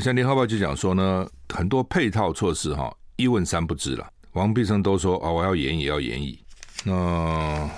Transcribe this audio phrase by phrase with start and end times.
[0.00, 4.08] 像联合报就讲说呢，很多配套措施哈，一问三不知了。
[4.32, 6.38] 王必胜都说啊，我要演也要演以。
[6.84, 7.68] 那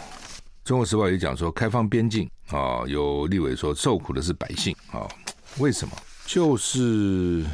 [0.64, 5.08] 中国时报也讲说，开放边境啊，有立委说受苦的是百姓啊，
[5.58, 5.96] 为什么？
[6.26, 7.44] 就是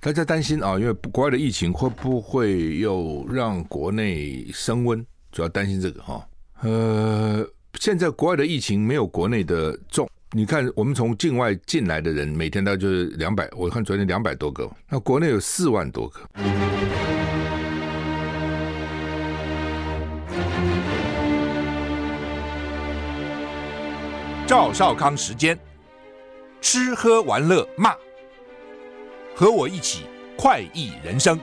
[0.00, 5.04] 大家担心啊，因为国外的疫情会不会又让国内升温？
[5.32, 6.26] 主要担心这个哈。
[6.62, 7.46] 呃，
[7.80, 10.08] 现在国外的疫情没有国内的重。
[10.32, 16.20] 你看，我们从境外进来的人，每天大概就是两百，我看昨天两百多个，那国内有四万多个。
[24.48, 25.56] 赵少康时间，
[26.60, 27.94] 吃喝玩乐骂，
[29.34, 31.38] 和我一起快意人生。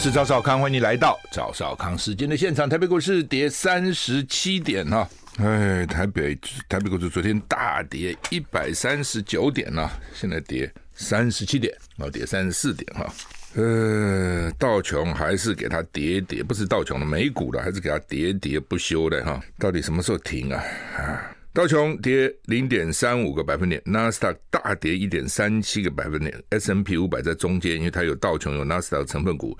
[0.00, 2.68] 是赵少康，欢迎你来到赵少康时间的现场。
[2.68, 6.38] 台北股市跌三十七点哈，哎，台北
[6.68, 13.12] 台北股市昨天大跌一百三十九点呢，现在跌三十七点，啊，跌三十四点哈。
[13.56, 19.42] 呃，道琼还是给它跌跌，不是道琼的美股的，还是给它跌跌不休的哈。
[19.58, 20.62] 到底什么时候停啊？
[20.96, 21.34] 啊？
[21.58, 29.58] 道琼跌零点三五个百分点，纳斯达克大跌一点三七个百分点，S&P 五百在中间，因为它有道琼有纳斯达克成分股，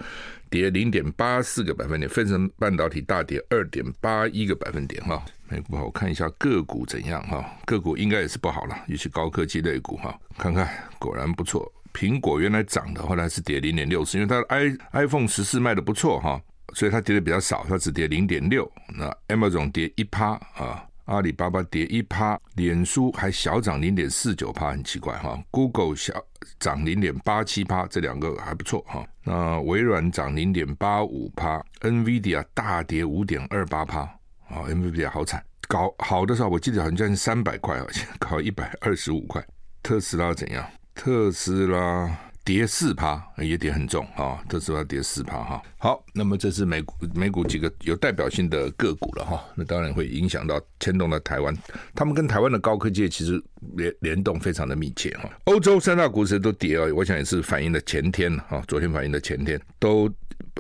[0.49, 5.21] 跌零点八四个百分点，分成半导体大跌二点八一个百分点哈。
[5.49, 10.69] 美股好，我看一下个股怎样哈，个股应该也是不好了，尤其高科技类股哈，看看
[11.01, 16.41] 果然不错，苹果原来涨的，后来是跌零点六四，因为它 i iPhone 十四卖的不错哈，
[16.75, 20.85] 所以它跌的比较少，它只跌零点六，那 Amazon 跌一趴啊。
[21.09, 25.43] 阿里巴巴跌一趴，脸书还小涨零点四九趴，很奇怪哈。
[25.51, 26.13] Google 小
[26.61, 29.07] 涨零点八七趴，这两个还不错哈。
[29.25, 39.43] 那微软涨零点八五趴，NVIDIA 大跌五点二八趴啊，NVIDIA 好惨，搞好的时候我记得好像将近三百块啊，现在搞一百二十五块。
[39.83, 40.63] 特斯拉怎样？
[40.95, 42.15] 特斯拉。
[42.49, 45.63] 跌四趴，也跌很重啊，特斯拉跌四趴哈。
[45.77, 49.45] 好，那么这是美股美股几个有代表性的个股了哈。
[49.55, 51.55] 那当然会影响到牵动到台湾，
[51.95, 53.39] 他们跟台湾的高科技其实
[53.77, 55.29] 联联动非常的密切哈。
[55.45, 60.11] 欧洲三大股市都跌哦，我想也是反映的前天哈，昨天反映的前天都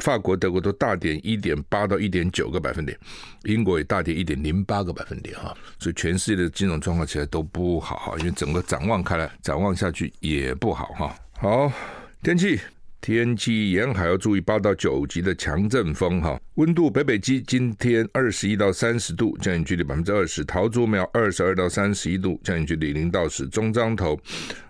[0.03, 2.98] 法国、德国都大跌一点八到一点九个百分点，
[3.44, 5.56] 英国也大跌一点零八个百分点哈。
[5.78, 11.16] 所以全世界的金融状况其实都不好哈，因为整个展望开来展望下去也不好哈。
[11.41, 11.72] 好，
[12.21, 12.59] 天气
[13.00, 16.37] 天气沿海要注意八到九级的强阵风哈。
[16.54, 20.44] 温度北北基今天二十一到三十度，降雨距离百分之二十。
[20.44, 23.47] 桃竹苗二十二到三十一度，降雨距离零到十。
[23.47, 24.19] 中彰投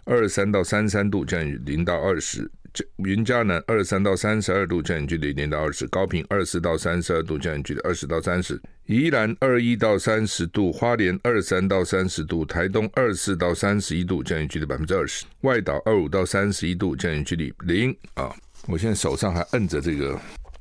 [0.04, 2.50] 二三到三三度，降雨零到二十。
[2.96, 8.56] 云嘉南二十三到三十二度，降雨距离零到二十；高屏二十四到三十二度，降雨距离二十到三十；
[8.86, 18.34] 宜兰二一到三十度，花莲二三到三十度，台东二十四到三十一度，降雨距离百分之二十；外岛二五到三十一度，降雨距离零啊！
[18.66, 20.18] 我现在手上还摁着这个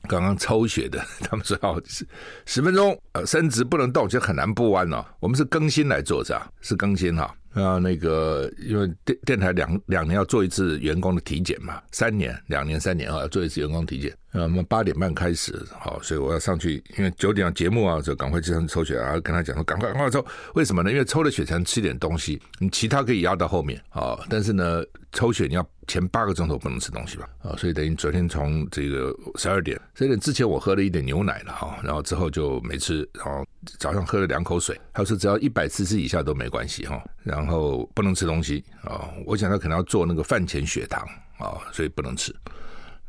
[0.08, 2.08] 刚刚抽血的，他们说要十
[2.46, 5.04] 十分钟呃伸直不能动，就很难不弯哦。
[5.20, 7.36] 我们是更新来做是啊，是更新哈。
[7.64, 14.16] 啊那个，因为电电台两两年要做一次员工的体检嘛，三年、两年、三年啊，要做一次员工体检。
[14.32, 20.24] 那我们八点半开始，好，所以我要上去，因为九点节目啊，就赶快去上去抽血啊，跟他讲说，赶快赶快抽。
[20.54, 20.92] 为什么呢？
[20.92, 27.30] 因为抽了血才能吃点东西，你其他可以压到后面啊，但是呢，抽血你要前八个钟头不能吃东西吧？
[27.42, 33.46] 啊，所以等于昨天从这个十二点，十二点之前我喝了一点牛奶了哈，然后之后就没吃，然后
[33.80, 42.36] 早上喝了两口水，他说只要一百 CC 以下都没关系哈，然后不能吃东西啊，我想他可能要做那个饭前血糖啊，所以不能吃。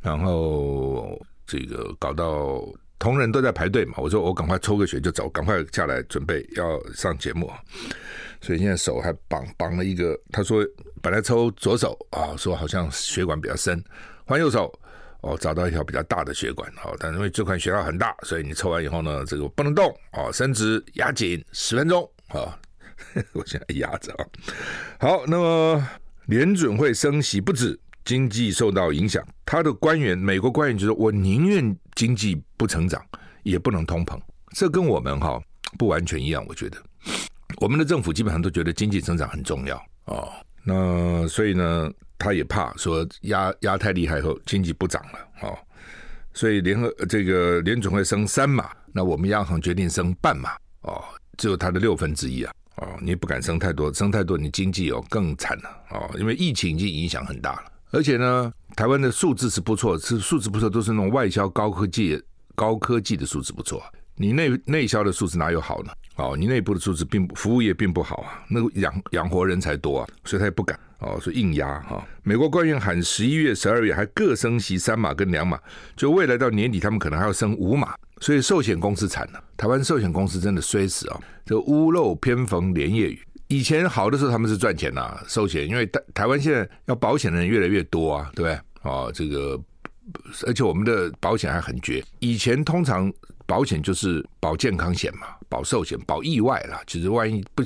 [0.00, 2.64] 然后这个搞到
[3.00, 7.50] 同仁都在排队嘛，我说我赶快抽个血就走，赶快下来准备要上节目，
[8.40, 10.18] 所以现在手还绑绑了一个。
[10.30, 10.64] 他说
[11.02, 13.82] 本来抽左手啊，说好像血管比较深，
[14.24, 14.72] 换右手
[15.20, 22.58] 哦，找到一条比较大的血管哦，但因为这块血道很大，所以你抽完以后呢，这个不能动哦，伸直压紧十分钟啊，
[23.32, 24.24] 我现在压着啊。
[25.00, 25.88] 好，那么
[26.26, 27.78] 联准会升息不止。
[28.04, 33.04] 经济受到影响，他的官员，美国官员就说：“我宁愿经济不成长，
[33.42, 34.18] 也不能通膨。”
[34.56, 35.38] 这跟我们哈
[35.76, 36.42] 不完全一样。
[36.48, 36.78] 我觉得，
[37.60, 40.28] 我们的政府基本上都觉得经济增长很重要哦。
[40.64, 45.58] 那所以呢，他也怕说压压太厉害后经济不涨了哦。
[46.34, 50.50] 所以联合这个联总会升三码，那我们央行决定升半码
[50.82, 51.02] 哦，
[51.36, 57.72] 只有它的六分之一啊哦，你不敢升太多，升太多你经济哦更惨了哦，因为疫情已经影响很大了。
[57.90, 62.22] 而且呢，台湾的数字是不错，是数字不错，都是那种外销高科技、
[62.54, 63.82] 高科技的数字不错。
[64.14, 65.92] 你内内销的数字哪有好呢？
[66.18, 72.04] 哦，你内部的素质并不，服务业并不好啊，那个养养活人才多啊，所以他也不敢哦，所以硬压哈。
[72.24, 75.58] 美国官员喊十一月、十二月还各升息三码跟两码，
[75.96, 81.20] 就未来到年底他们可能还要升五码，所以寿险公司惨了，台湾寿险公司真的衰死啊！
[81.46, 88.60] 这屋漏偏逢连夜雨，以前好的时候他们是赚钱呐，寿险，因为台台湾现在要保险的人越来越多啊，对不对？
[88.82, 89.60] 哦，这个。
[90.46, 93.12] 而且我们的保险还很绝，以前通常
[93.48, 96.82] 保险就是保健康险嘛，保寿险，保意外啦。
[96.86, 97.64] 就是万一不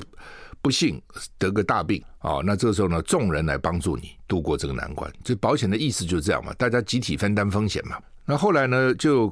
[0.61, 0.99] 不幸
[1.37, 5.11] 得个大病啊，那这个时候呢，众人来帮助你度过这个难关。
[5.25, 7.97] 就保险的意思就是这样嘛，大家集体分担风险嘛。
[8.25, 9.31] 那后来呢，就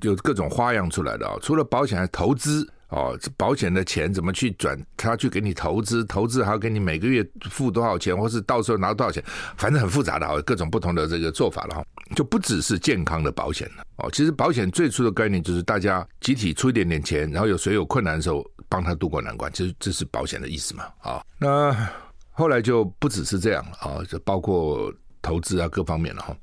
[0.00, 2.68] 有各种花样出来了啊，除了保险还投资。
[2.88, 4.78] 哦，这保险的钱怎么去转？
[4.96, 9.22] 他去给你投资，投资还要给你每个月付多少钱，或是到时候拿多少钱，
[9.56, 11.84] 反正很复杂的啊，各种不同的这个做法了哈。
[12.14, 14.08] 就不只是健康的保险了哦。
[14.12, 21.24] 其实保险最初的概念就是大家集体出一点点钱，然后有谁有困难的时候帮他度过难关，其实这是保险的意思嘛啊。
[21.38, 21.74] 那
[22.30, 24.92] 后来就不只是这样了啊，就包括
[25.22, 26.36] 投资啊各方面了哈。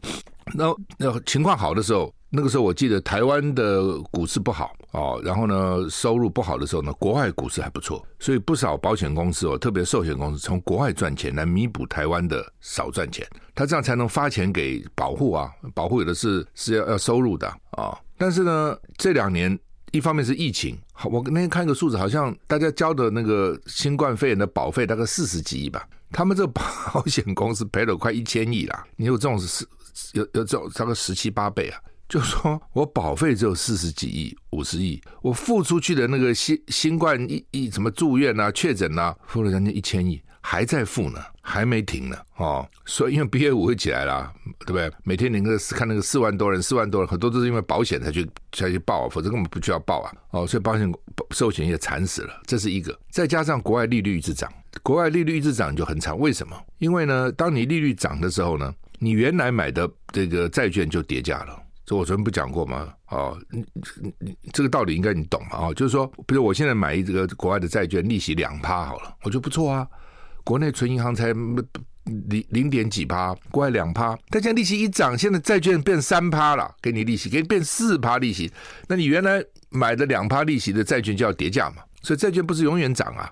[0.54, 0.66] 那
[0.98, 2.14] 那情况好的时候。
[2.34, 19.60] 那个时候我记得台湾的股市不好哦，然后呢，收入不好的时候呢，国外股市还不错，所以不少保险公司哦，特别寿险公司从国外赚钱来弥补台湾的少赚钱，他这样才能发钱给保护啊， 保护有的是是要要收入的啊、但是呢，这两年
[19.92, 29.68] 一方面是疫情，我那天看一个数字，好像大家交的那个新冠肺炎的保费大概四十几亿吧，他们这保险公司赔了快一千亿啦，你有这种是
[30.14, 31.78] 有有这种大概十七八倍啊。
[32.12, 44.30] 就说我保费只有四十几亿、五十亿，我付出去的那个新新冠一一什么住院啊、确诊啊，付了将近一千亿，还在付呢，还没停呢，哦，所以因为 BA 五会起来了，
[44.66, 44.92] 对不对？
[45.06, 50.94] 每天你那个看那个四万多人、四万多人，很多都是因为保险才去才去报，否则根本不需要报啊，哦，所以保险
[51.30, 53.00] 寿险也惨死了，这是一个。
[53.10, 54.52] 再加上国外利率一直涨，
[54.84, 56.62] 国外利率一直涨就很惨，为什么？
[56.80, 61.58] 因为呢，当你利率涨的时候呢，你原来买的这个债券就跌价了。
[61.98, 62.94] 我昨天不讲过吗？
[63.10, 63.66] 哦，你
[64.20, 65.68] 你这个道理应该你懂嘛？
[65.68, 69.88] 哦，就是说，比如我现在买一个国外的债券，利息两趴好了，我觉得不错啊。
[70.44, 71.34] 国内存银行才
[72.06, 78.52] 零零点几趴，国外两趴，但现在利息一涨，现在债券变三趴了，给你利息，给你变四趴利息，
[78.88, 81.84] 那你原来买的两趴利息的债券就要跌价嘛？
[82.02, 83.32] 所以债券不是永远涨啊，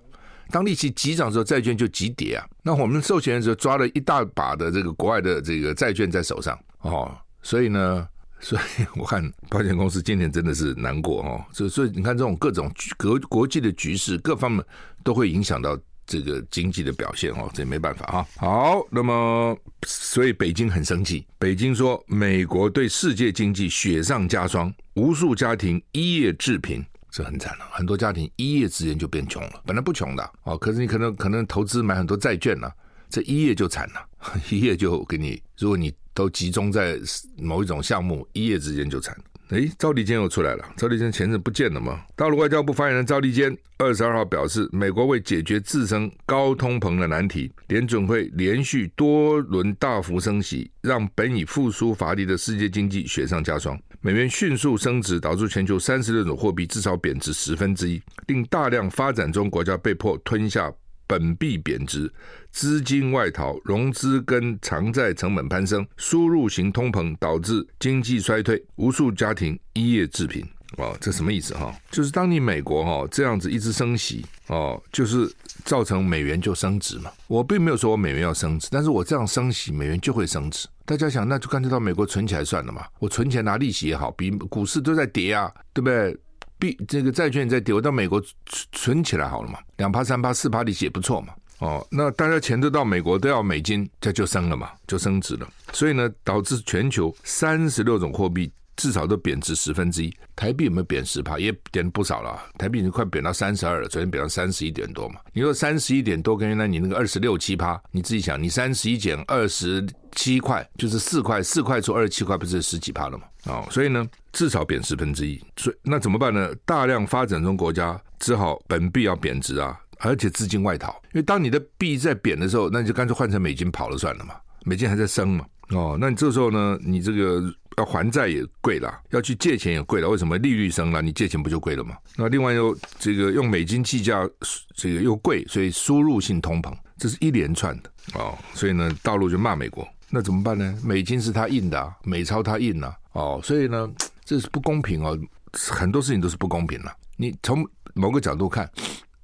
[0.51, 2.45] 当利息急涨的时候，债券就急跌啊。
[2.61, 8.07] 那我们寿险的时候抓了一大把的这个国外的这个债券在手上哦，所以呢。
[8.41, 14.63] 所以 我看保险公司今年真的是难过哦，所以所以你看这种各种国国际的局势，各方面
[15.03, 18.27] 都会影响到这个经济的表现哦，这也没办法哈。
[18.37, 32.71] 好，那么所以北京很生气，北京说美国对世界经济雪上加霜，无数家庭一夜致贫，这很惨了，很多家庭一夜之间就变穷了，本来不穷的哦，可是你可能可能投资买很多债券呢，
[33.09, 34.03] 这一夜就惨了，
[34.49, 35.93] 一夜就给你，如果你。
[36.13, 36.99] 都集中在
[37.37, 39.15] 某一种项目，一夜之间就惨。
[39.49, 40.63] 诶，赵立坚又出来了。
[40.77, 42.01] 赵立坚前阵不见了吗？
[42.15, 53.75] 大陆外交部发言人赵立坚二十二号表示，美国为解决自身高通膨的难题，联准会连续多轮大幅升息，让本已复苏乏力的世界经济雪上加霜。
[54.01, 60.71] 美元迅速升值，导致全球三十六种货币至少贬值十分之一，令大量发展中国家被迫吞下。
[61.09, 62.13] 本币贬值，
[62.51, 70.45] 资金外逃，融资跟偿债成本攀升，输入型通膨导致经济衰退，无数家庭一夜致贫。
[70.77, 71.75] 哦，这什么意思哈？
[71.89, 75.27] 就是当你美国哈这样子一直升息哦，就是
[75.65, 77.09] 造成美元就升值嘛。
[77.25, 80.67] 我并没有说我美元要升值，但是我这样升息，美元就会升值。
[80.85, 82.85] 大家想，那就干脆到美国存起来算了嘛。
[82.99, 86.15] 我存钱拿利息也好，比股市都在跌啊，对不对？
[86.59, 91.33] 币这个债券在丢，到美国存存起来好了嘛，两趴三趴四趴利息也不错嘛。
[91.59, 95.47] 哦，那大家钱都到美国都要美金，这就升了嘛，就升值了。
[95.73, 98.49] 所以呢，导致全球三十六种货币
[98.79, 100.11] 至少都贬值十分之一。
[100.35, 101.37] 台币有没有贬十趴？
[101.37, 105.19] 也贬不少了，台币已经快贬到三十二了，昨天贬到三十一点多嘛。
[105.33, 113.25] 你说三十一点多跟原来你那个二十六七趴，你自己想，你三十一减二十七块就是四块，四块除二十七块不是十几趴了吗？
[113.45, 114.07] 哦，所以呢。
[114.31, 116.53] 至少贬十分之一，所以那怎么办呢？
[116.63, 120.91] 大量发展中国家只好本币要贬值啊，而且资金外逃。
[121.05, 125.43] 因为当你的币在贬的时候，那你就干脆换成美金跑了算了嘛，美金还在升嘛。
[125.69, 127.41] 哦，那你这时候呢，你这个
[127.79, 130.09] 要还债也贵了，要去借钱也贵了。
[130.09, 131.97] 为什么利率升了，你借钱不就贵了吗？
[132.15, 134.29] 那另外又这个用美金计价，
[134.75, 138.37] 这个又贵，所以输入性通膨，这是一连串的哦。
[138.53, 140.77] 所以呢，大陆就骂美国，那怎么办呢？
[140.83, 143.89] 美金是他印的，啊，美钞他印啊，哦，所以呢。
[144.25, 145.17] 这是不公平哦，
[145.53, 146.95] 很多事情都是不公平的。
[147.17, 148.69] 你从某个角度看，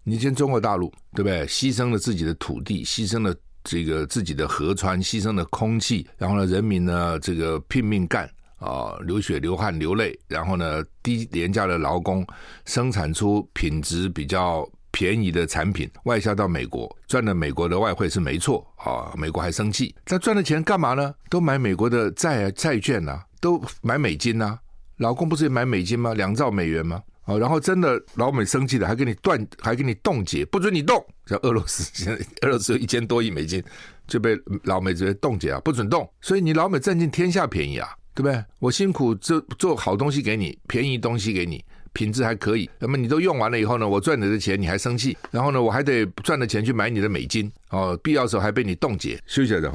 [0.03, 1.45] 你今天中国大陆对不对？
[1.45, 3.31] 牺牲了自己的土地，牺牲了
[3.63, 12.25] 这个自己的河川，牺牲了空气，然后呢，人民呢这个拼命干啊，流血流汗流泪，然后呢，低廉价的劳工
[12.65, 21.13] 生产出品质比较便宜的产品，外销到美国，赚了美国的外汇是没错啊，美国还生气，他赚的钱干嘛呢？
[21.29, 24.59] 都买美国的债债券呐、啊，都买美金呐、啊。
[24.97, 26.13] 老公不是也买美金吗？
[26.13, 27.03] 两兆美元吗？
[27.25, 31.03] 哦，然后真的老美生气了，还给你断，还给你冻结，不准你动。
[31.25, 33.61] 像俄罗斯现在，俄罗斯有一千多亿美金
[34.07, 36.09] 就被老美直接冻结啊，不准动。
[36.21, 38.43] 所以你老美占尽天下便宜啊，对不对？
[38.59, 42.69] 我辛苦做做好东西给你，便宜东西给你，品质还可以。
[42.79, 49.21] 那么你都用完了以后呢，我赚你的钱你还生气，然后呢，我还得赚的钱去买你的美金哦，必要时候还被你冻结。
[49.27, 49.71] 休息一下。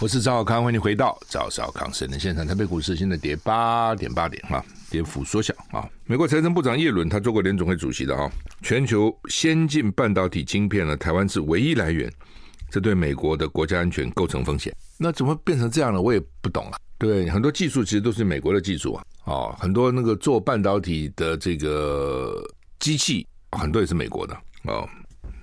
[0.00, 2.46] 我是赵小康，欢迎你回到赵少康新闻现场。
[2.46, 5.88] 台北股市现在跌八点八点啊，跌幅缩小啊。
[6.04, 8.30] 美国财政部长耶伦他做过联总会主席的哈，
[8.62, 12.12] 全球先进半导体晶片呢，台湾是唯一来源，
[12.74, 14.74] 这对美国的国家安全构成风险。
[14.98, 16.02] 那怎么变成这样了？
[16.02, 16.76] 我也不懂啊。
[16.98, 19.04] 对，很多技术其实都是美国的技术啊。
[19.26, 22.44] 哦，很多那个做半导体的这个
[22.80, 24.88] 机器，很多也是美国的哦。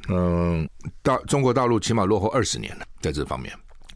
[0.10, 0.70] 嗯，
[1.02, 3.54] 大中国大陆起码落后二十年了，在这方面。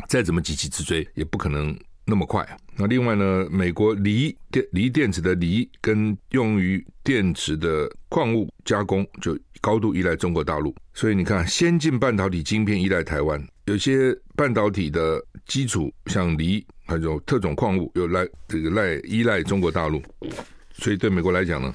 [0.08, 2.48] 再怎么急起直追，也不可能那么快。
[2.78, 10.76] 那另外呢，美国锂电锂电池的锂跟用于电池的矿物加工，就高度依赖中国大陆。
[10.94, 20.02] 所以你看，先进半导体晶片依赖台湾，有些半导体的基础像锂，还有特种矿物，又赖这个赖依赖中国大陆。
[20.74, 21.74] 所以对美国来讲呢，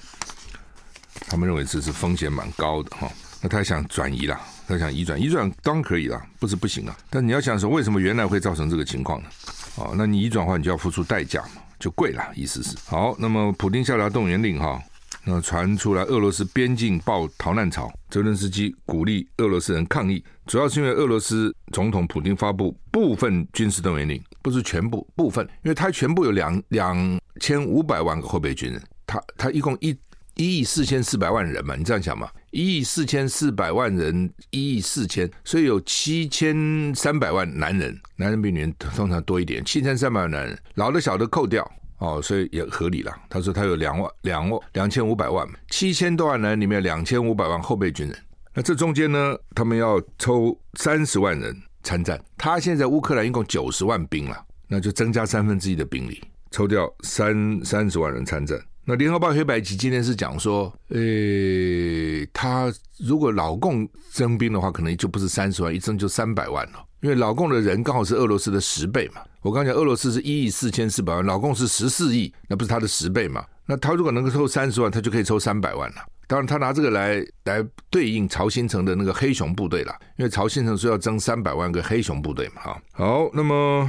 [1.28, 3.10] 他们认为这是风险蛮高的哈。
[3.42, 4.38] 那他想转移了。
[4.68, 6.96] 他想移转，移转当然可以了，不是不行啊。
[7.10, 9.28] 但你要想说，为什么原来会造成这个情况呢？
[9.76, 12.22] 哦，那你一转换，你就要付出代价嘛，就贵了。
[12.34, 13.14] 意思是好。
[13.18, 14.82] 那么，普丁下达动员令哈，
[15.24, 29.96] 那传出来俄罗斯边境爆逃难潮，泽伦斯基鼓励俄罗斯人抗议，主要是因为俄罗斯总统普丁发布部分军事动员令，不是全部，部分，因为他全部有两两千五百万个后备军人，他他一共一。
[30.36, 32.26] 一亿四千四百万人嘛，你这样想嘛？
[32.50, 43.12] 一亿四千四百万人，一亿四千，所以有七千三百万男人，男人比女人通常多一点，七千三百万男人，老的小的扣掉哦，所以也合理了。
[43.28, 48.18] 他说他有两万两万两千五百万，七千多万人里面两千五百万后备军人，
[48.52, 52.20] 那这中间呢，他们要抽三十万人参战。
[52.36, 58.58] 他现在乌克兰一共九十万兵了，那就增加三分之一的兵力，抽掉三三十万人参战。
[58.90, 66.84] 那联合报黑白旗今天是讲说，诶，他如果老共征兵的话，可能就不是三十万，一征就三百万了。
[67.00, 69.22] 因为老共的人刚好是俄罗斯的十倍嘛。
[69.42, 73.44] 我刚讲俄罗斯是一亿四千四百万，老共是十四亿，那不是他的十倍嘛？
[73.64, 76.02] 那他如果能够抽三十万，他就可以抽三百万了。
[76.26, 82.62] 当然，他拿这个来来对应曹新成的那个黑熊部队了，因为曹新成说要征三百万个黑熊部队嘛。
[82.62, 83.88] 哈，好，那么。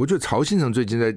[0.00, 1.14] 我觉得曹新成最近在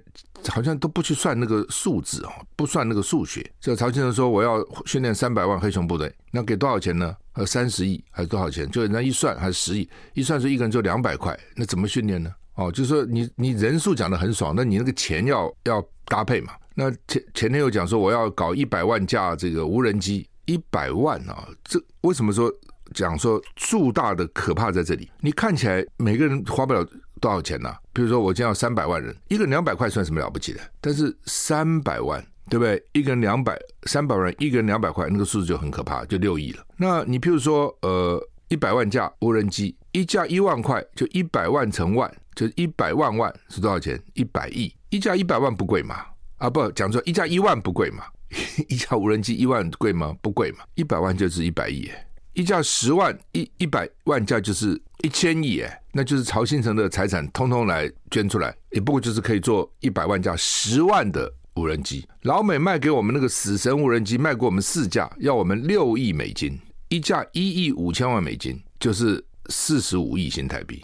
[0.50, 3.50] 好像都不去算那个数字哦，不算那个数学。
[3.62, 7.16] 这曹新成说我要训练三百万黑熊部队，那给多少钱呢？
[7.32, 8.70] 呃，三十亿还是多少钱？
[8.70, 12.30] 就人家一算还是十亿，一算是一个人就两百块，那怎么训练呢？
[12.56, 16.52] 哦，就是说你你人数讲得很爽，那你那个钱要要搭配嘛。
[16.76, 22.52] 那前前天又讲说我要搞一百万架这个无人机，一百万啊，这为什么说
[22.94, 25.10] 讲说数大的可怕在这里？
[25.22, 26.86] 你看起来每个人花不了。
[27.24, 27.80] 多少钱呢、啊？
[27.94, 30.60] 比如说，我今天要三百万人，一个人两百块算什么了不起的？
[30.82, 32.84] 但是三百万，对不对？
[32.92, 36.62] 一个人两百，三百万，一个人两百块，那个数字就很可怕，就六亿了。
[36.76, 43.98] 那你譬如说，呃，一百万架无人机，一架一万块，就一百万乘万，就一百万万是多少钱？
[44.16, 46.04] 一百亿，一架一百万不贵嘛？
[46.40, 48.04] 啊，不，讲错，一架一万不贵嘛？
[48.68, 50.14] 一架无人机一万贵吗？
[50.22, 50.66] 不贵嘛？
[50.76, 51.90] 一百万就是一百亿。
[52.34, 62.08] 一架十万一一百万架就是一千亿哎，那就是曹新成的财产通通来捐出来，也不过就是可以做一百万架十万的无人机。
[62.24, 66.60] 老美卖给我们那个死神无人机，卖给我们四架，要我们六亿美金，
[66.90, 70.84] 一架一亿五千万美金，就是四十五亿新台币。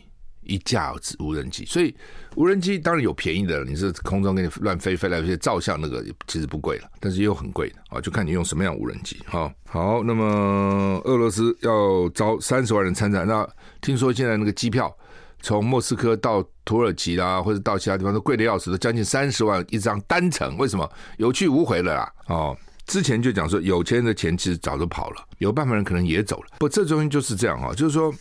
[0.50, 1.96] 一架子无人机，所以
[2.36, 9.52] 无人机当然有便宜的，你是空中给你乱飞飞来飞去照相那个其实不贵了，但是也有很贵的啊，就看你用什么样无人机哈。
[9.68, 13.48] 好，那么俄罗斯要招三十万人参战，那
[13.82, 14.94] 听说现在那个机票
[15.42, 20.90] 从莫斯科到土耳其啦，或者到其他地方都贵的要死，都将近三十万一张单程，为什么？
[21.18, 22.14] 有去无回了啦。
[22.28, 28.14] 哦，之前就讲说有钱人的钱其实早就跑了，有办法人可能也走了，不，这东西就是这样哈，就是说。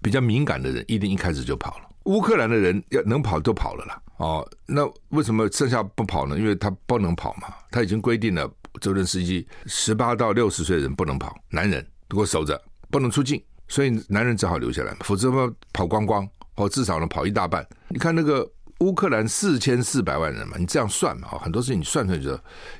[0.00, 4.02] 比较敏感的人一定一开始就跑了，乌克兰的人要能跑都跑了啦。
[4.18, 6.36] 哦，那为什么剩下不跑呢？
[6.38, 8.50] 因为他不能跑嘛，他已经规定了，
[8.80, 17.64] 泽伦斯基十八到六十岁的人不能跑，男人如果守着不能出境，所以男人只好留下来，否则嘛跑光光，或至少能跑一大半。
[17.88, 18.48] 你看那个
[18.80, 22.30] 乌克兰四千四百万人嘛，你这样算嘛，很多事情你算出来就，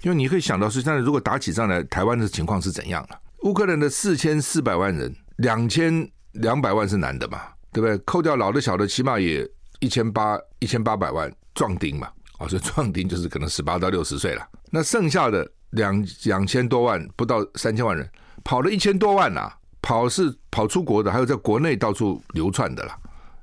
[0.02, 3.20] 因为你可以想到是，但是如果打起仗来，台湾的情况是怎样了？
[3.42, 7.40] 乌克兰的四千四百万人，两千两百万是男的嘛，
[7.72, 7.98] 对不对？
[7.98, 9.48] 扣掉老的小的，起码也
[9.80, 12.08] 一千八一千八百万壮丁嘛，
[12.38, 14.46] 哦，所以壮丁就是可能十八到六十岁了。
[14.70, 18.08] 那剩下的两两千多万，不到三千万人，
[18.44, 22.98] 跑了一千多万呐、跑是跑出国的，还有在国内到处流窜的啦。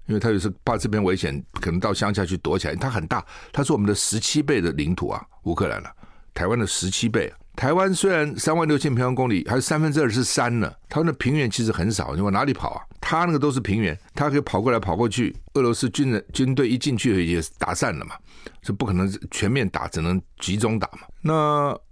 [0.08, 2.76] 因为他也是怕这边危险，可能到乡下去躲起来。
[2.76, 5.92] 它很大，它是我们的十七倍的领土啊，乌克兰了、
[6.32, 7.34] 台湾的十七倍。
[7.56, 10.72] 台湾虽然三万六千平方公里，还有三分之二是山呢。
[10.90, 12.82] 它那平原其实很少，你往哪里跑啊？
[13.00, 15.36] 他那个都是平原，他可以跑过来跑过去。
[15.54, 18.16] 俄罗斯军人军队一进去也打散了嘛，
[18.62, 21.02] 是不可能全面打，只能集中打嘛。
[21.22, 21.34] 那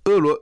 [0.06, 0.38] 俄罗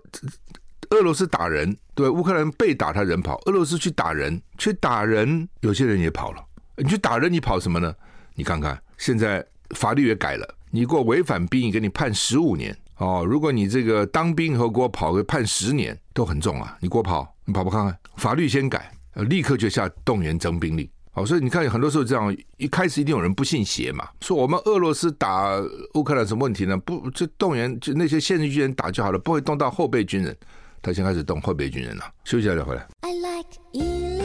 [0.89, 6.43] 俄罗斯打人，对乌克兰被打，他人跑；俄罗斯去打人，去打人，有些人也跑了。
[6.77, 7.93] 你去打人，你跑什么呢？
[8.33, 12.75] 你看看现在法律也改了，你给我违反兵役，给你判十五年。
[13.01, 16.77] 哦，如果你这个当兵以后给我跑个判十年都很重啊！
[16.79, 20.87] 你给我跑，你跑跑看看，法律先改，呃立刻就下动员征兵令。
[21.11, 25.59] 好，所以你看很多时候这样，一开始一定有人不信邪嘛，说我们俄罗斯打
[25.95, 26.77] 乌克兰什么问题呢？
[26.77, 30.37] 不，就动员就那些现役军人打就好了，不会动到后备军人。
[30.83, 32.03] 他先开始动后备军人了。
[32.23, 32.87] 休息一下再回来。
[33.01, 34.20] I like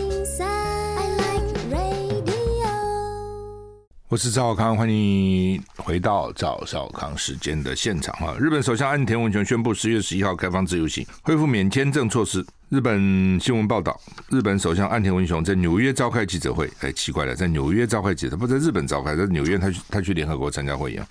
[4.08, 8.36] 我是赵少康，欢迎回到赵少康时间的现场哈。
[8.38, 12.46] 日本首相岸田文雄宣布十月十一号开放自由行，恢复免签证措施。
[12.68, 16.70] 日本新闻报道，日本首相岸田文雄在纽约召开记者会。
[16.82, 21.06] 哎，奇怪了，在纽约召开记者，不在日本召开，在纽约他去他去联合国参加会议啊。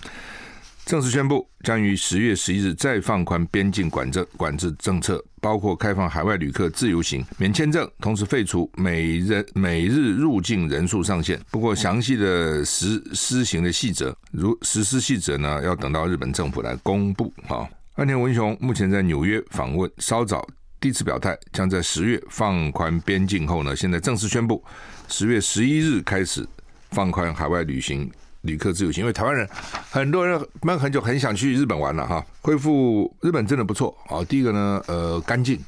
[0.85, 11.41] 正式宣布将于十月十一日再放宽边境管制管制政策，包括开放海外旅客自由行、免签证，同时废除每人每日入境人数上限。
[11.49, 17.33] 不过，详细的实施行的细则，如实施细则呢，要等到日本政府来公布。
[17.47, 20.47] 哈，岸田文雄目前在纽约访问，稍早
[20.79, 24.63] 第一次表态，将在十月放宽边境后呢，现在正式宣布，
[25.07, 26.47] 十月十一日开始
[26.91, 28.07] 放宽海外旅行。
[28.45, 29.47] 旅客自由行，因为台湾人
[29.89, 32.25] 很多人闷很久，很想去日本玩了哈。
[32.41, 34.23] 恢复日本真的不错啊。
[34.25, 35.59] 第一个呢，呃，干净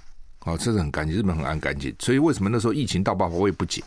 [0.48, 1.94] 哦，真的很干净，日本很爱干净。
[2.00, 3.84] 所以为什么那时候疫情大爆发，我也不解。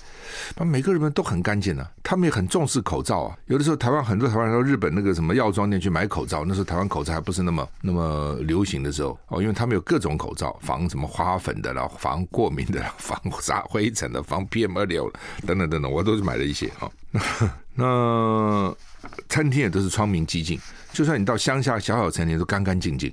[0.57, 3.39] 那每个日本人都很干净呢，他们也很重视口罩啊。
[3.47, 15.11] 有的时候台湾很多台湾人到日本那个什么药妆店去买口罩，那时候台湾口罩还不是那么那么流行的时候哦，因为他们有各种口罩，防什么花粉的啦，防过敏的，防撒灰尘的，防 PM 二点五
[15.47, 16.93] 等等等等，我都是买了一些哦。
[17.75, 18.77] 那
[19.29, 20.61] 餐厅也都是窗明几净，
[20.93, 23.11] 就算你到乡下小小餐厅都干干净净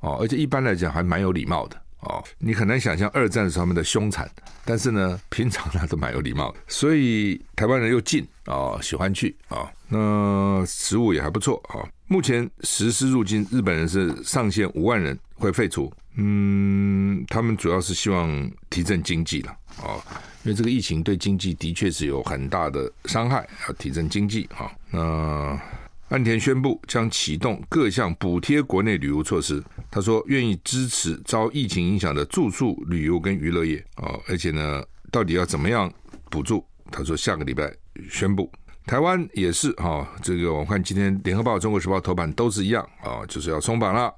[0.00, 2.22] 哦，而且一般来讲还蛮有礼貌的哦。
[2.38, 4.30] 你很难想象二战时他们的凶残，
[4.64, 6.58] 但是呢，平常呢都蛮有礼貌的。
[6.66, 20.02] 所以台湾人又近哦，喜欢去啊、那食物也还不错啊、目前实施入境日本人是上限五万人会废除，嗯，他们主要是希望提振经济了哦。
[20.44, 24.70] 因为这个疫情对经济的确是有很大的伤害，要提振经济啊。
[24.90, 25.60] 那
[26.08, 35.92] 岸田宣布将启动各项补贴国内旅游措施，他说愿意支持遭疫情影响的住宿、旅游跟娱乐业啊，而且呢，到底要怎么样
[36.30, 36.64] 补助？
[36.90, 37.70] 他说下个礼拜
[38.08, 38.50] 宣布。
[38.86, 44.10] 台湾也是啊，这个我看今天联合报、中国时报头版都是一样啊，就是要松绑了。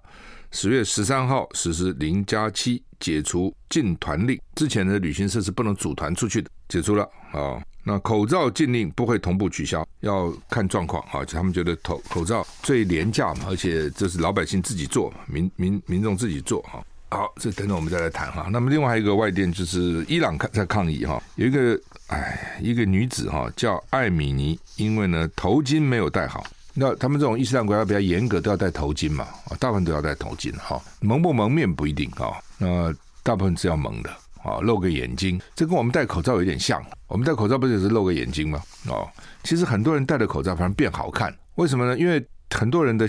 [0.53, 7.61] 十月十三号实施零加七解除禁团令，之前的旅行社是不能组团出去的，解除了啊。
[7.83, 11.25] 那口罩禁令不会同步取消，要看状况啊。
[11.25, 16.85] 他们觉得口口罩最廉价嘛，而且这是老百姓自己做嘛，民民民众自己做哈。
[17.11, 18.49] 好，这等等我们再来谈哈。
[18.53, 26.45] 那么另外还有一个外电就是伊朗在抗议哈，有一个哎一个女子哈叫艾米尼，因为呢头巾没有戴好。
[26.73, 34.11] 那他们这种伊斯兰国家比较严格，都要戴头巾嘛，啊，大部分都要戴头巾哈，蒙不蒙面不一定啊，那大部分是要蒙的
[34.43, 38.63] 啊，露个眼睛，这跟我们戴口罩有点像，我们戴口罩不就是露个眼睛吗？
[38.89, 39.09] 哦，
[39.43, 41.99] 其实很多人戴的口罩反而变好看，为什么呢？
[41.99, 43.07] 因为很多人的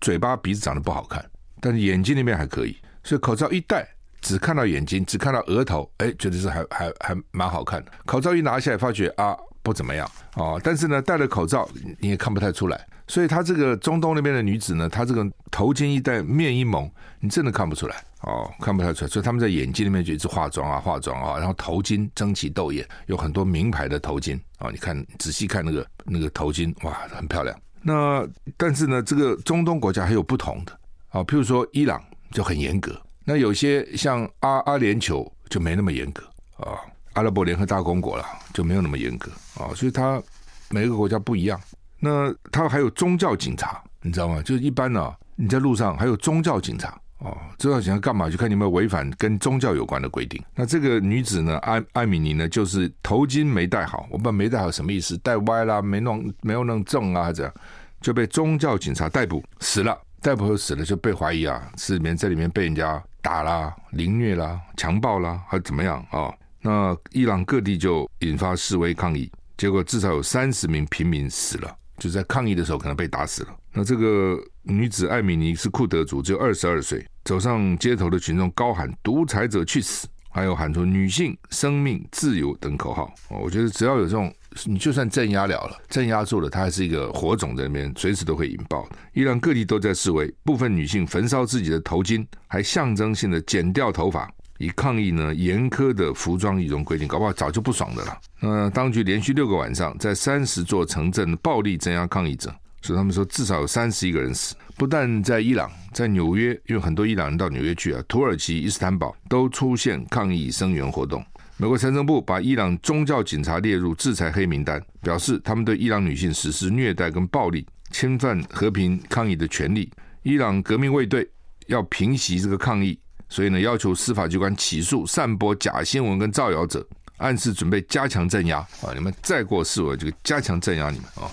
[0.00, 1.24] 嘴巴鼻子长得不好看，
[1.60, 3.88] 但是眼睛那边还可以，所以口罩一戴，
[4.20, 7.92] 只看到眼睛，只看到额头，哎，觉得是还还还蛮好看的。
[8.04, 11.68] 口罩一拿下来，发觉啊不怎么样哦，但是呢，戴了口罩
[12.00, 12.86] 你也看不太出来。
[13.08, 16.90] 所以，他这个中东那边的女子呢，她这个头巾一戴，面一蒙，
[17.20, 19.08] 你真的看不出来哦，看不太出来。
[19.08, 24.70] 所以他们在眼睛里面就一直化妆啊，化妆啊，然后头巾争奇斗艳，有很多名牌的头巾啊。
[24.70, 27.56] 你看仔细看那个那个头巾，哇，很漂亮。
[27.82, 30.72] 那但是呢，这个中东国家还有不同的
[31.08, 36.22] 啊，譬如说伊朗就很严格，那有些像阿阿联酋就没那么严格
[36.58, 36.78] 啊，
[37.14, 40.22] 阿拉伯联合大公国了就没有那么严格啊，所以它
[40.70, 41.60] 每个国家不一样。
[41.98, 44.40] 那它还有宗教警察，你知道吗？
[44.42, 48.28] 就是一般呢、你在路上还有宗教警察哦，宗教警察干嘛？
[48.28, 50.42] 就看你有没有违反跟宗教有关的规定。
[50.54, 57.52] 那这个女子呢，艾艾米尼呢，就是头巾没戴好，我不知道没戴好什么意思，戴歪啦，没弄没有弄正啊，这样。
[58.00, 59.96] 就被宗教警察逮捕，死了。
[60.20, 73.48] 逮捕后死了，就被怀疑啊，是里面在里面被人家打啦、凌虐啦、强暴啦，还是怎么样啊、那伊朗各地就引发示威抗议，结果至少有三十名平民死了，就在抗议的时候可能被打死了。
[73.72, 83.12] 那这个女子艾米尼是库德族，只有二十二岁，走上街头的群众高喊“独裁者去死”，还有喊出“女性、生命、自由”等口号。
[83.30, 84.32] 哦，我觉得只要有这种。
[84.66, 88.96] 你就算镇压了了，镇压住了，它还是一个火种在那边，随时都会引爆的。
[89.14, 97.08] 伊朗各地都在示威，部分女性焚烧自己的头巾，还象征性的剪掉头发，以抗议呢严苛的服装仪容规定。
[97.08, 98.18] 搞不好早就不爽的了。
[98.40, 104.54] 那当局连续六个晚上在三十座城镇暴力镇压抗议者，所以他们说至少有三十一个人死。
[104.76, 111.24] 不但在伊朗，在纽约，因为很多伊朗人到纽约去啊，土耳其伊斯坦堡都出现抗议声援活动。
[111.58, 119.88] 美国财政部把伊朗宗教警察列入制裁黑名单，表示他们对伊朗女性实施虐待跟暴力，侵犯和平抗议的权利。
[120.22, 121.28] 伊朗革命卫队
[121.66, 126.84] 要平息这个抗议，所以呢，要求司法机关起诉散播假新闻跟造谣者，
[127.18, 128.90] 暗示准备加强镇压啊！
[128.94, 131.30] 你们再过示威，就加强镇压你们啊！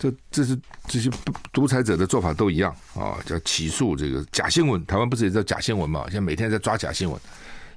[0.00, 0.58] 这这是
[0.88, 1.10] 这些
[1.52, 4.84] 独裁者的做法都一样啊，叫起诉这个假新闻。
[4.86, 6.04] 台湾不是也叫假新闻嘛？
[6.04, 7.20] 现在每天在抓假新闻。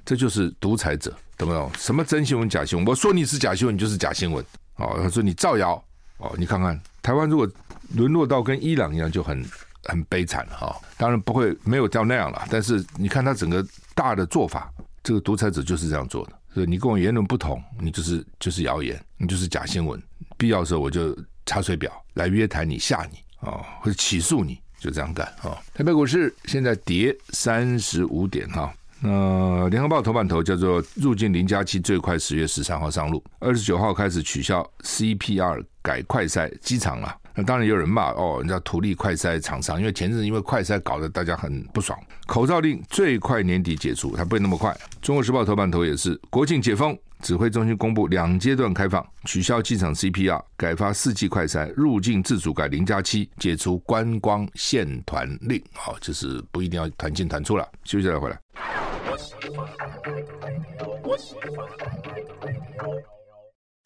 [0.06, 1.70] 这就是独裁者，懂不懂？
[1.78, 2.86] 什么真新闻、假新闻？
[2.86, 4.42] 我说你是假新闻，你就是假新闻。
[4.76, 5.82] 哦，他说你造谣。
[6.16, 7.46] 哦，你看看台湾如果
[7.94, 9.44] 沦落到跟伊朗一样，就很
[9.82, 16.32] 很悲惨了哈、当然不会没有到那样了，但是你看他整个大的做法，这个独裁者就是这样做的。
[16.54, 20.00] 所以你跟我言论不同，你就是就是谣言，你就是假新闻。
[20.36, 25.58] 必要的时候我就查水表来约谈你、吓你啊、哦，或者起诉你，就这样干啊、哦。
[25.74, 28.62] 台北股市现在跌三十五点哈。
[28.62, 28.70] 哦
[29.02, 37.14] 呃，联合报头版头叫做“入境零加七最快十月十三号上路，二十九号开始取消 CPR 改快筛机场了。
[37.34, 41.98] 那当然有人骂哦，人家图利快筛厂商，因为前阵子因为快筛搞得大家很不爽。
[42.24, 44.74] 口罩令最快年底解除，它不会那么快。
[45.02, 57.66] 中国时报头版头也是国庆解封，指挥中心公布两阶段开放，取消机场 CPR，改发四季快筛，入境自主改零加七，解除观光限团令，好，就是不一定要团进团出了。
[57.84, 58.38] 休息再回来。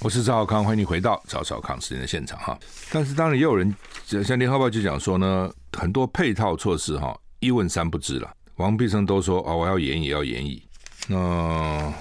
[0.02, 2.58] 我是赵少康，欢迎你回到赵少康时间的现场哈。
[2.90, 3.72] 但是当然也有人
[4.04, 8.32] 像联合报就讲说呢，很多配套措施哈一问三不知了。
[8.56, 10.60] 王必胜都说啊，我要演也要演绎。
[11.06, 11.94] 那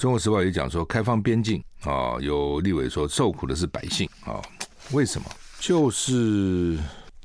[0.00, 4.40] 中国时报也讲说，开放边境啊，有立委说受苦的是百姓啊，
[4.92, 5.26] 为什么？
[5.58, 6.78] 就是。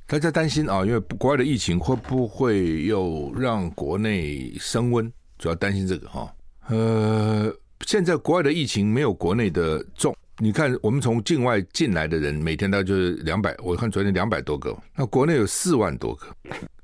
[0.05, 5.09] 大家担心啊，因为国外的疫情会不会又让国内升温？
[5.39, 6.29] 主要担心这个哈。
[6.67, 7.49] 呃，
[7.85, 10.13] 现在国外的疫情没有国内的重。
[10.37, 16.27] 你看，我们从境外进来的人，每天大概就是两百，我看昨天两百多个，那国内有四万多个。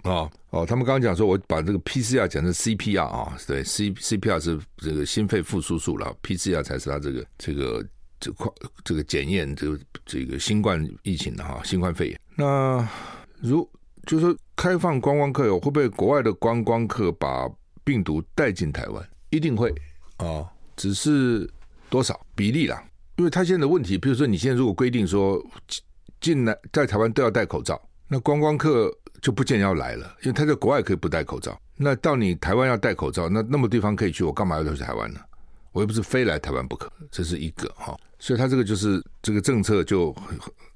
[0.03, 7.85] 哦哦，他们刚刚讲说，我把这个 PCR 讲成 CPR 啊，对，C CPR 是这个心肺复苏术了，PCR 才是它这个这个
[8.19, 8.49] 这块
[8.85, 12.19] 这个检验这个这个新冠疫情的哈，新冠肺炎。
[12.35, 12.87] 那
[13.41, 13.69] 如
[14.07, 17.49] 就是说开放观光客，会不会国外的观光客把
[17.83, 19.07] 病毒带进台湾？
[19.29, 19.69] 一定会
[20.17, 21.47] 啊、哦，只是
[21.89, 22.81] 多少比例啦？
[23.17, 25.43] 因为他现在的问题，比如说你现在如果规定说
[26.19, 31.59] 进来在台湾都要戴口罩，那观光客就不见要来了，因为他在国外可以不戴口罩。
[31.77, 35.19] 那到你台湾要戴口罩，那那么地方可以去，我干嘛要留在台湾呢？
[35.71, 37.99] 我又不是非来台湾不可，这是一个哈、哦。
[38.19, 40.15] 所以他这个就是这个政策就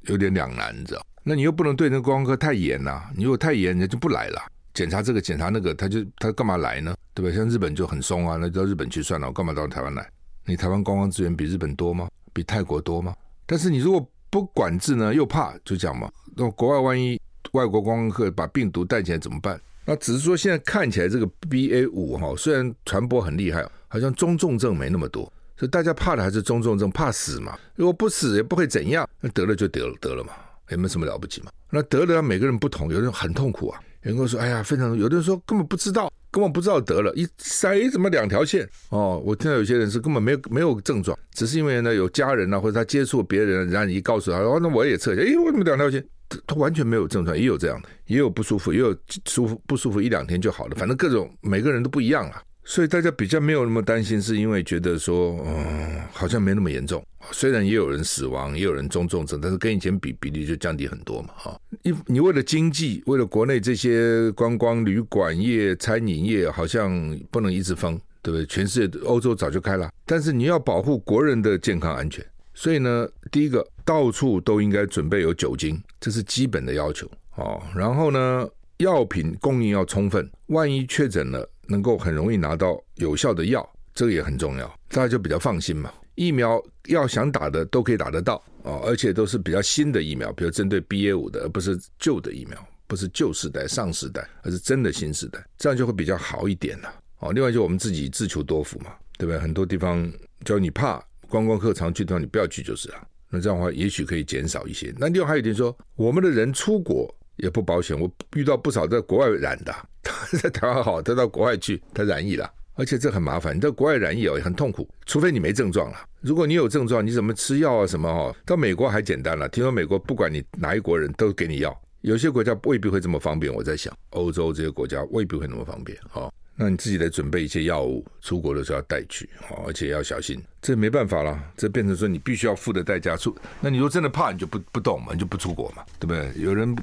[0.03, 1.05] 有点两难，你知道。
[1.23, 4.41] 那你又不能对那个观光客太严呐、你如果太严，人家就不来了。
[4.73, 6.95] 检查这个，检查那个，他就他干嘛来呢？
[7.13, 7.35] 对吧？
[7.35, 10.09] 像日本就很松啊，那到日本去算了，我干嘛到台湾来？
[10.45, 12.07] 你台湾观光资源比日本多吗？
[12.35, 13.15] 比泰国多吗？
[13.45, 17.19] 但是你如果不管制呢，又怕就讲嘛，那国外万一
[17.53, 19.57] 外国观光客把病毒带进来怎么办？
[19.85, 25.23] 那只是说现在看起来这个 BA 五哈，虽然传播很厉害，好像中重症没那么多，
[25.55, 27.57] 所以大家怕的还是中重症，怕死嘛。
[27.75, 30.33] 如果不死也不会怎样，那得了就得了得了嘛。
[30.69, 31.51] 也没什么了不起嘛。
[31.69, 33.79] 那得了，每个人不同，有的人很痛苦啊。
[34.01, 39.23] 有人说：“哎呀，非常。”有的人说根本不知道，根本不知道得了，一塞怎么两条线哦？
[39.25, 46.05] 我听到有些人是根本没有没有症状，只是因为呢有家人啊或者他接触别人，然后你一告诉他，哦，那我也测一下，诶，为什么两条线？
[46.45, 48.93] 他完全没有症状，也有这样的，也有不舒服，也有
[49.29, 52.35] 舒服不舒服一两天就好了，反正各种每个人都不一样了。
[52.67, 57.05] 所以大家比较没有那么担心，是因为觉得说，嗯，好像没那么严重。
[57.31, 61.29] 虽然也有人死亡，也有人中重症，但是跟以前比，比例就降低很多嘛。
[61.35, 68.45] 哈，你你为了经济，为了国内这些观光旅馆业、餐饮业，好像不能一直封，对不对？
[68.47, 72.25] 全世界欧洲早就开了，但是你要保护国人的健康安全，
[72.55, 77.07] 所以呢，第一个到处都应该准备有酒精，这是基本的要求。
[77.35, 81.47] 哦，然后呢，药品供应要充分，万一确诊了。
[81.67, 85.91] 能够很容易拿到有效的药，这个也很重要，大家就比较放心嘛。
[86.15, 96.93] 疫苗要想打的都可以打得到哦，而且都是比较新的疫苗，比如针对 BA 五的，而不是旧的疫苗，不是旧时代、上时代，而是真的新时代，这样就会比较好一点了。
[97.19, 99.39] 哦，另外就我们自己自求多福嘛，对不对？
[99.39, 100.09] 很多地方
[100.45, 103.07] 叫你怕观光客常去的地方，你不要去就是了。
[103.29, 104.93] 那这样的话，也许可以减少一些。
[104.97, 109.75] 那另外还有一点说，我们的人出国也不保险，我遇到不少在国外染的。
[110.03, 113.55] 他 在台湾好，他到国外去，他染疫了，而且这很麻烦。
[113.55, 115.97] 你到国外染疫哦，也很痛苦，除非你没症状了。
[116.21, 117.87] 如果你有症状，你怎么吃药啊？
[117.87, 118.35] 什么哦？
[118.45, 119.49] 到美国还简单了。
[119.49, 123.53] 听说美国不管你哪一国人都给你药，有些国家未必会这么方便。
[123.53, 125.97] 我在想，欧洲这些国家未必会那么方便。
[126.13, 130.41] 哦，那你自己得准备一些药物，出国的时候要带去，哦，而且要小心。
[130.61, 133.15] 这没办法了，这变成说你必须要付的代价。
[133.15, 136.31] 出，那你如果真的怕，你就不不动嘛，你就不出国嘛，对不对？
[136.43, 136.75] 有人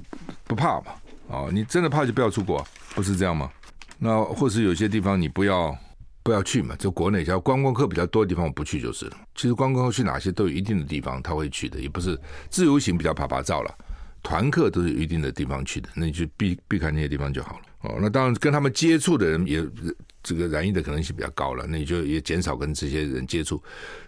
[0.55, 0.93] 不怕嘛？
[1.29, 2.65] 哦，你真的怕就不要出国。
[2.95, 3.51] 不是这样吗？
[3.99, 5.75] 那或是有些地方你不要
[6.23, 6.77] 不要去嘛？
[6.77, 9.17] 就国内像观光客比较多的地方，我不去就是了。
[9.35, 13.75] 其实观光客去哪些都有一定的地方他会去的，也不是自由行比较怕拍照了，
[14.23, 17.61] 团客都是有一定的地方去的，那你就避避开那些地方就好了。
[17.83, 19.65] 哦，那当然跟他们接触的人也
[20.23, 23.61] 这个染疫的可能性比较高了，那你就也减少跟这些人接触。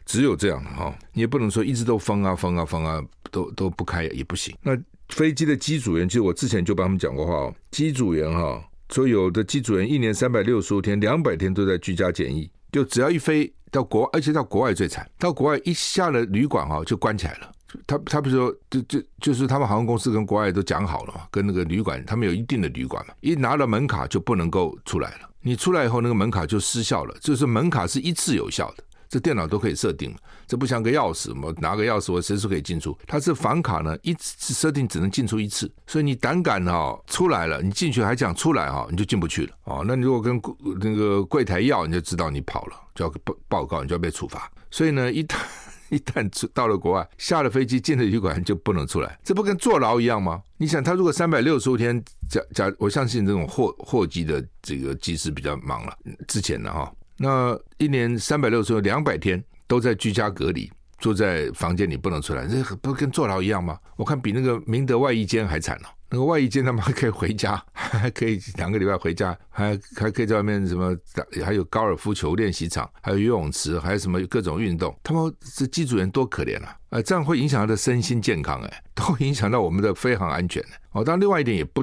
[0.05, 4.55] 只有这样哈、哦，你也不能说一直都封啊封啊封啊，都都不开也不行。
[4.63, 4.77] 那
[5.09, 8.65] 飞机的机组员，其实我之前就帮他们讲过话哦，机组员哈、哦。
[8.91, 17.51] 所有的机组员一年三百六十五天，两百天都在居家检疫，就只要一飞到国，而且到国外最惨，到国外一下了旅馆哈就关起来了。
[17.87, 25.31] 他他不是说就就就是他们航空公司跟国外都讲好了嘛，跟那个旅馆他们有一定的旅馆嘛，一拿了门卡就不能够出来了。
[25.41, 28.85] 你出来以后那个门卡就失效了，就是门卡是一次有效的。
[29.15, 30.13] 这电脑都可以设定，
[30.45, 32.99] 这不像个钥匙嘛，拿个钥匙我随时可以进出。
[33.07, 39.85] 它是房卡呢，一次设定只能进出一次，所以你胆敢哈、哦、出来了，你进去还想出来哈、哦，你就进不去了哦。
[39.87, 40.43] 那你如果跟
[40.81, 44.51] 那个柜台要，你就知道你跑了，就要报报告，你就要被处罚。
[44.69, 45.37] 所以呢，一旦
[45.91, 50.43] 一旦出到了国外，下了飞机进了旅馆就不能出来，这不跟坐牢一样吗？
[50.57, 55.97] 你想，他如果三百六十五天，假假，我相信这种货货机的这个机师比较忙了，
[56.27, 56.93] 之前的哈。
[57.17, 63.79] 那一年三百六十两百天都在居家隔离，坐在房间里不能出来，这不跟坐牢一样吗？
[63.97, 65.93] 我看比那个明德外衣间还惨呢、哦。
[66.11, 70.97] 那个外衣间他们还可以回家，还可以两个礼拜回家，还还可以在外面什么，
[71.45, 74.97] 还有高尔夫球练习场，还有游泳池，还有什么各种运动。
[75.03, 76.77] 他们这机组员多可怜啊！
[76.91, 80.63] 呃，这样会影响他的身心健康，哎， 都影响到我们的飞航安全。
[80.93, 81.83] 哦，当然另外一点也不，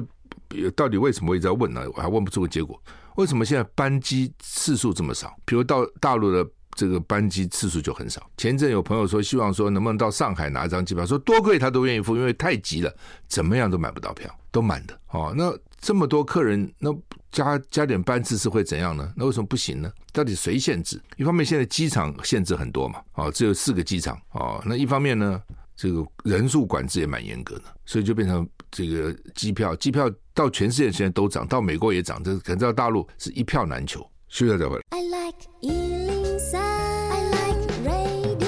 [0.74, 1.82] 到底为什么我一直在问呢？
[1.94, 2.82] 我还问不出个结果。
[3.16, 5.34] 为什么现在班机次数这么少？
[5.44, 8.26] 比如到大陆的这个班机次数就很少。
[8.36, 12.94] 前阵有朋友说，希望说能不能到上海拿一张机票，说多贵他都愿意付，因为太急了，
[13.28, 14.98] 怎么样都买不到票，都满的。
[15.08, 16.90] 哦，那这么多客人，那
[17.30, 19.12] 加加点班次是会怎样呢？
[19.16, 19.92] 那为什么不行呢？
[20.12, 21.00] 到底谁限制？
[21.16, 25.42] 一方面现在机场限制很多嘛，哦，只有四个机场，哦，那一方面呢，
[25.76, 28.48] 这个人数管制也蛮严格的，所以就变成。
[28.74, 34.00] 这个机票，机票到全世界现在都涨，到美国也涨，这可能到大陆是一票难求。
[34.28, 34.82] 休息再回来。
[34.90, 38.46] I like 103, I like radio。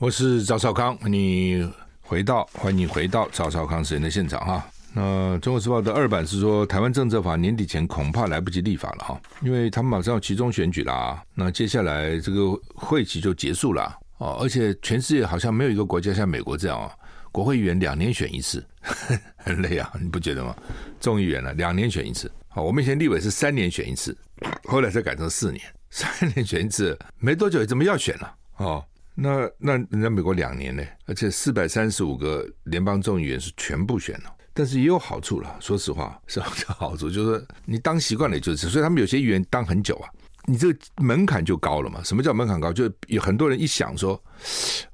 [0.00, 4.66] 我是赵少康，你回到，欢迎你回到赵少康时间的现场哈。
[4.94, 16.90] 那《中国时报》的二版是说，台湾政策法年底前恐怕来不及立法了哈，因为他们马上要期中选举啦，那接下来这个会期就结束了哦，而且全世界好像没有一个国家像美国这样啊。
[17.32, 18.64] 国会议员两年选一次，
[19.36, 20.56] 很累啊，你不觉得吗？
[21.00, 22.30] 众议员呢，两年选一次。
[22.48, 24.16] 好，我们以前立委是三年选一次，
[24.64, 28.34] 后来才改成四年，三年选一次，没多久怎么要选了？
[28.56, 35.56] 哦，那那人家美国两年呢，而且四百三十五个联邦众议员是全部选了，但是也有好处了。
[35.60, 40.10] 说实话，是好处，就是你当习惯了就是，所以他们有些议员当很久啊。
[40.48, 42.02] 你这个门槛就高了嘛？
[42.02, 42.72] 什么叫门槛高？
[42.72, 44.18] 就有很多人一想说，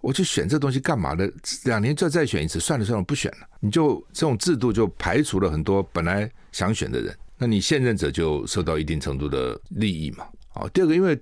[0.00, 1.24] 我去选这东西干嘛呢？
[1.64, 3.46] 两年就再选一次，算了算了，不选了。
[3.60, 7.16] 你就这种制度就排除了很多本来想选的人。
[7.38, 10.26] 那你现任者就受到一定程度的利益嘛。
[10.54, 11.16] 啊，第二个，因为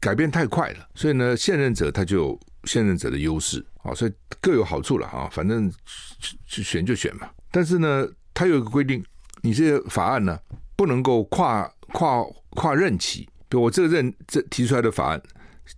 [0.00, 5.28] 改变太快了，所以呢，现任者他就现任者的优势啊，所以各有好处了啊。
[5.30, 5.72] 反正
[6.46, 7.30] 去选就选嘛。
[7.52, 9.04] 但是呢，他有一个规定，
[9.40, 10.36] 你这个法案呢
[10.74, 15.22] 不能够跨跨跨任期，比如我这个任这提出来的法案，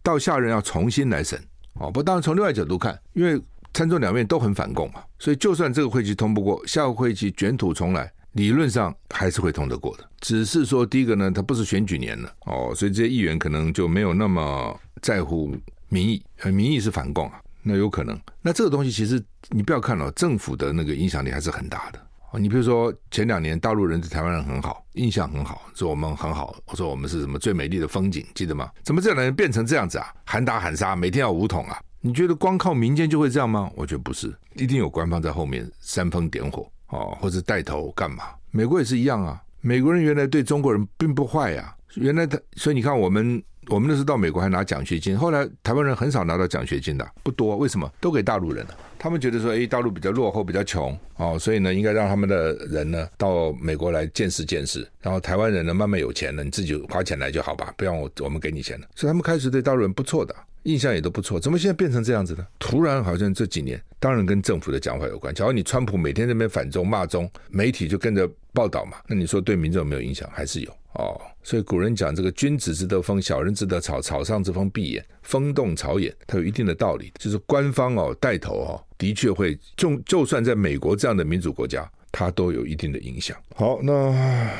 [0.00, 1.36] 到下任要重新来审。
[1.72, 10.08] 哦，不，当然从另外角度看，因为参众两面都很反共嘛，所以就算这个会期通不过，下个会期卷土重来，理论上还是会通得过的。
[10.20, 15.52] 只是说，第一个呢，它不是选举年了，哦，所以这些议员可能就没有那么在乎
[15.88, 18.16] 民意，呃民意是反共啊，那有可能。
[18.40, 22.00] 那这个东西其实你不要看哦，政府的那个影响力还是很大的。
[22.38, 28.70] 你比如说前两年大陆人对台湾人很好，印象很好，说我们很好，我说我们是什么最美丽的风景，记得吗？
[28.82, 30.12] 怎么这两年变成这样子啊？
[30.24, 31.80] 喊打喊杀，每天要武统啊？
[32.00, 33.70] 你觉得光靠民间就会这样吗？
[33.74, 38.24] 我觉得不是，一定有官方在后面煽风点火哦，或者带头干嘛？
[38.50, 43.42] 美国也是一样啊，美国人原来对中国人并不坏呀、原来他所以你看我们。
[43.68, 47.56] 我们那时候到美国还拿奖学金，后来台湾人很少拿到奖学金的，不多。
[47.56, 47.90] 为什么？
[48.00, 48.76] 都给大陆人了。
[48.98, 54.86] 他们觉得说，哎，大陆比较落后，比较穷，哦，所以呢，应该让他们的人呢到美国来见识见识。
[55.00, 58.86] 然后台湾人呢慢慢有钱了，你自己花钱来就好吧，不要我我们给你钱了。
[58.94, 61.40] 所以他们开始对大陆人不错的印象也都不错。
[61.40, 62.46] 怎么现在变成这样子呢？
[62.58, 65.34] 突然好像这几年，当然跟政府的讲法有关。
[65.34, 70.28] 假如你川普每天在那边反中骂中，媒体就跟着报道嘛，那你说对民众有没有影响？
[70.32, 70.70] 还是有。
[70.94, 77.12] 哦，所以古人讲这个君子之德风，小人之德草，草上之风必偃，风动草偃，它有一定的道理。
[77.18, 83.36] 就是官方哦带头哦，的确会就就算在美国这样的民主国家，它都有一定的影响。
[83.56, 84.50] 好，那。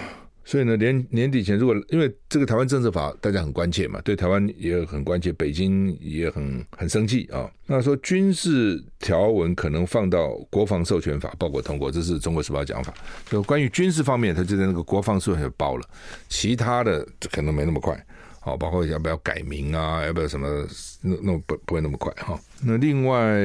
[0.44, 7.50] 所以呢，年年底前，如果因为这个台湾政策法，大家很关切嘛，对台湾也很关切，北京也很很生气啊。
[7.66, 12.92] 那说军事条文可能放到国防授权法报过通过，这是中国时报讲法。
[13.30, 15.88] 就关于军事方面，他就在那个国防授权包了，
[16.28, 17.98] 其他的可能没那么快。
[18.40, 20.46] 好，包括要不要改名啊，要不要什么，
[21.00, 22.38] 那那不不会那么快哈。
[22.62, 23.40] 那另外，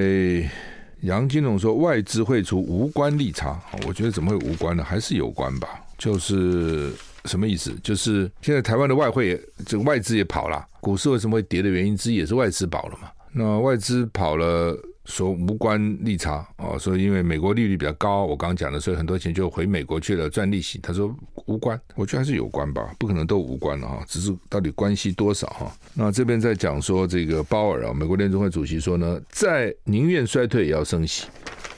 [1.04, 3.58] 杨金龙说外资汇出无关利差，
[3.88, 4.84] 我觉得怎么会无关呢？
[4.84, 5.70] 还是有关吧。
[6.00, 6.92] 就是
[7.26, 7.72] 什么意思？
[7.84, 13.10] 就是现在台湾的外汇，这个外资也跑了，股市为什么会跌的原因之一也是外资跑了嘛？
[13.34, 20.80] 那外资跑了，说无关利差哦，说因为美国利率比较高，我刚刚讲的，所以很多钱就回美国去了赚利息。
[20.82, 21.14] 他说
[21.46, 25.72] 无关，我觉得还是有关吧，不可能都无关了哈，只是到底关系多少哈？
[25.94, 31.28] 那这边在讲说这个鲍尔啊，美国联准会主席说呢，在宁愿衰退也要升息，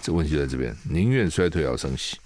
[0.02, 2.18] 这问题在这边，宁愿衰退也要升息。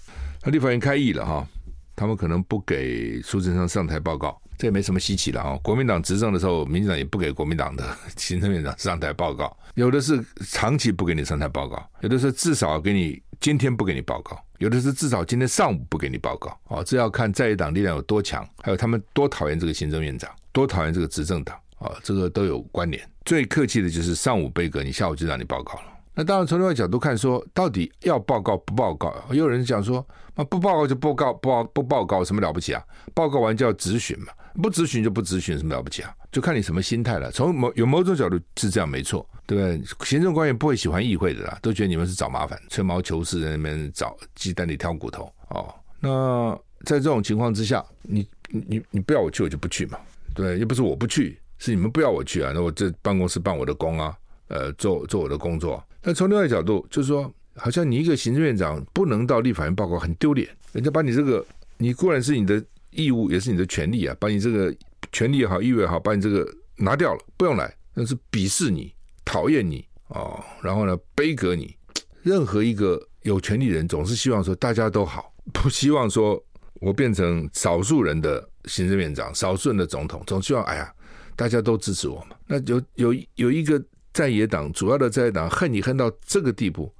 [0.44, 1.48] 那立法院开议了哈。
[1.96, 5.58] 他们可能不给苏贞昌上台报告，这也没什么稀奇了啊。
[5.62, 7.82] 国民党执政的时候，民进党也不给国民党的
[8.16, 16.56] 行政院长上台报告，有的是长期不给你上台报告，有的是至少给你今天不给你报告，有的是至少今天上午不给你报告。
[16.68, 23.02] 哦，这要看在野党力量有多强，还有他们多讨厌这个行政院长，多讨厌这个执政党啊，这个都有关联。
[23.24, 25.95] 最客气的就是上午杯葛，你下午就让你报告了。
[26.18, 29.14] 那当然，从另外角度看说，到底要报告不报告？
[29.30, 32.82] 也有人讲说，那，不报告就不告，不报不报告，什么了不起啊？
[33.12, 36.10] 报告完就要质询嘛，不咨询就不咨询，什么了不起啊？
[36.32, 37.30] 就看你什么心态了。
[37.30, 40.06] 从某有某种角度是这样，没错，对不对？
[40.06, 45.68] 行政官员不会喜欢议会的啦，都觉得你们是找麻烦，吹毛求疵，在那边找鸡蛋里挑骨头哦。
[46.00, 49.98] 那在这种情况之下，你你你不要我去，我就不去嘛，
[50.34, 54.16] 对，又不是我不去，是你们不要我去啊，那我这办公室办我的工啊，
[54.48, 55.82] 呃，做做我的工作。
[56.08, 60.48] 那从另外一角度，就是说，好像你一个行政院长不能到立法院报告，很丢脸。
[60.70, 61.44] 人家把你这个，
[61.78, 64.72] 你固然是你的义务，也是你的权利啊，把你这个
[65.10, 71.74] 权利也好，义务也好，把你这个拿掉了，不用来，那是鄙视你、讨厌你哦，然后呢，杯葛你。
[72.22, 76.40] 任何一个有权利人，总是希望说大家都好，不希望说
[76.74, 80.94] 我变成少数人的行政院长、少数人的总统，总希望哎呀，
[81.34, 82.36] 大家都支持我嘛。
[82.46, 83.82] 那有有有一个。
[84.16, 86.90] 在野党主要的在野党恨你恨到这个地步，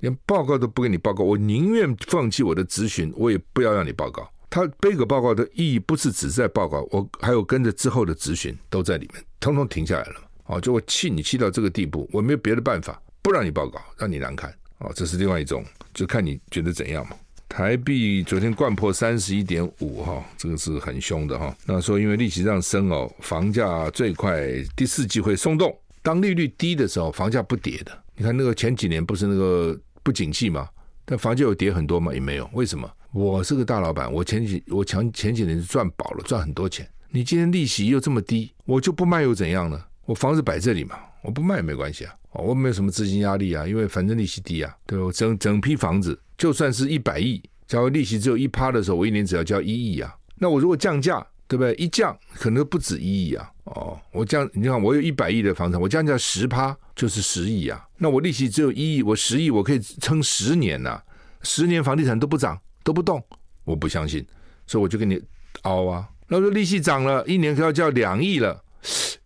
[0.00, 4.30] 连报告都不给你报告，我宁愿放弃我的咨询，我也不要让你报告。
[4.50, 10.16] 他背个报告的意义不是只在报告，我还有跟着之后的咨询都在里面，通通停下来了。
[10.44, 14.54] 哦，就我气你气到这个地步，我没有别的办法，不让你报告，让你难看。
[14.80, 17.16] 哦，这是另外一种，就看你觉得怎样嘛。
[17.48, 21.56] 台币昨天掼破三十一点五哈，这个是很凶的哈。
[21.64, 25.74] 那说因为利息上升哦，房价最快第四季会松动。
[26.02, 27.92] 当利率低的时候，房价不跌的。
[28.16, 30.68] 你看那个前几年不是那个不景气吗？
[31.04, 32.12] 但房价有跌很多吗？
[32.12, 32.48] 也没有。
[32.52, 32.90] 为什么？
[33.12, 36.86] 我是个大老板，我前几我前前几年是赚饱了，赚很多钱。
[37.10, 39.82] 你今天利息又这么低，我就不卖又怎样呢？
[40.04, 42.14] 我房子摆这里嘛，我不卖也没关系啊。
[42.32, 44.76] 我没有什么资金压力啊，因为反正利息低啊。
[44.86, 50.14] 对，我整整批房子就算是一百亿，假如利息只有一趴的时候，我一年只要交一亿啊。
[50.36, 51.74] 那我如果降价，对不对？
[51.74, 53.50] 一降可能不止一亿啊。
[53.64, 57.84] 哦，我降，你看我有一百亿的房产，我降价十趴就是十亿啊。
[57.96, 61.02] 那我利息只有一亿，我十亿我可以撑十年呐、
[61.42, 63.22] 十年房地产都不涨都不动，
[63.64, 64.24] 我不相信，
[64.66, 65.20] 所以我就给你
[65.62, 66.08] 凹啊。
[66.28, 68.62] 那说利息涨了，一年可要交两亿了，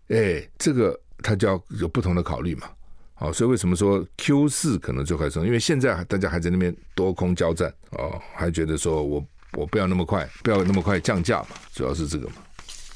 [0.08, 2.70] 哎，这个他就要有不同的考虑嘛。
[3.14, 5.46] 好，所以为什么说 Q 四可能最快升？
[5.46, 9.24] 因为现在大家还在那边多空交战哦，还觉得说我
[9.56, 12.34] 我不要那么快，不要那么快降价嘛，主要是这个嘛。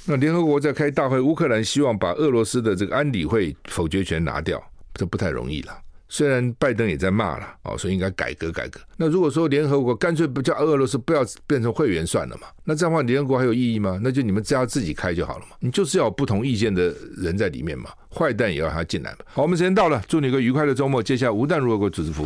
[0.07, 4.63] 那联合国在开大会，乌克兰希望把俄罗斯的这个安理会否决权拿掉，
[4.95, 5.77] 这不太容易了。
[6.09, 8.81] 虽然拜登也在骂了，哦，所以应该改革改革。
[8.97, 13.99] 那如果说联合国干脆不叫俄罗斯不要变成会员算了嘛，那这样的话联合国还有意义吗？
[14.01, 15.57] 那就你们只要自己开就好了嘛。
[15.59, 19.19] 你就是要不同意见的人在里面嘛，坏蛋也要他进来嘛。
[19.27, 21.03] 好，我们时间到了，祝你一个愉快的周末。
[21.03, 22.25] 接下来吴淡如何各位组织服务。